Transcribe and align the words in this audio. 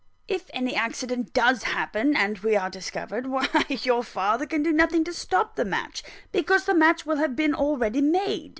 If 0.27 0.49
any 0.51 0.73
accident 0.73 1.31
does 1.31 1.61
happen, 1.61 2.15
and 2.17 2.39
we 2.39 2.55
are 2.55 2.71
discovered, 2.71 3.27
why 3.27 3.47
your 3.69 4.01
father 4.03 4.47
can 4.47 4.63
do 4.63 4.71
nothing 4.71 5.03
to 5.03 5.13
stop 5.13 5.55
the 5.55 5.63
match, 5.63 6.01
because 6.31 6.65
the 6.65 6.73
match 6.73 7.05
will 7.05 7.17
have 7.17 7.35
been 7.35 7.53
already 7.53 8.01
made. 8.01 8.49